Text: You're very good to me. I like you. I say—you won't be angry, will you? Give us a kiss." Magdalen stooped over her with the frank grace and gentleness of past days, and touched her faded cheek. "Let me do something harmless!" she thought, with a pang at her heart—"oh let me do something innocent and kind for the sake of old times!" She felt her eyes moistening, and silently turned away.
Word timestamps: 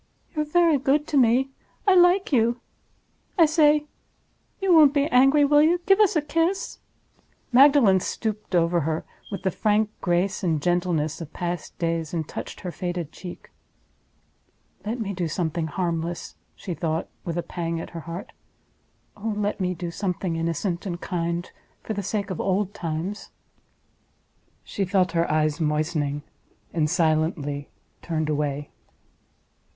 You're 0.35 0.45
very 0.45 0.79
good 0.79 1.05
to 1.09 1.17
me. 1.17 1.51
I 1.87 1.93
like 1.93 2.31
you. 2.33 2.59
I 3.37 3.45
say—you 3.45 4.73
won't 4.73 4.95
be 4.95 5.05
angry, 5.09 5.45
will 5.45 5.61
you? 5.61 5.79
Give 5.85 5.99
us 5.99 6.15
a 6.15 6.23
kiss." 6.23 6.79
Magdalen 7.51 7.99
stooped 7.99 8.55
over 8.55 8.79
her 8.79 9.05
with 9.31 9.43
the 9.43 9.51
frank 9.51 9.91
grace 10.01 10.43
and 10.43 10.59
gentleness 10.59 11.21
of 11.21 11.31
past 11.33 11.77
days, 11.77 12.15
and 12.15 12.27
touched 12.27 12.61
her 12.61 12.71
faded 12.71 13.11
cheek. 13.11 13.51
"Let 14.83 14.99
me 14.99 15.13
do 15.13 15.27
something 15.27 15.67
harmless!" 15.67 16.33
she 16.55 16.73
thought, 16.73 17.07
with 17.23 17.37
a 17.37 17.43
pang 17.43 17.79
at 17.79 17.91
her 17.91 17.99
heart—"oh 17.99 19.35
let 19.37 19.59
me 19.59 19.75
do 19.75 19.91
something 19.91 20.35
innocent 20.35 20.87
and 20.87 20.99
kind 20.99 21.51
for 21.83 21.93
the 21.93 22.01
sake 22.01 22.31
of 22.31 22.41
old 22.41 22.73
times!" 22.73 23.29
She 24.63 24.83
felt 24.83 25.11
her 25.11 25.31
eyes 25.31 25.59
moistening, 25.61 26.23
and 26.73 26.89
silently 26.89 27.69
turned 28.01 28.29
away. 28.29 28.71